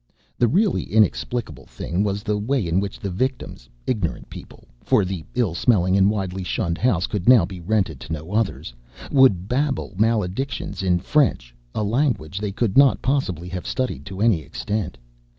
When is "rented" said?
7.61-7.99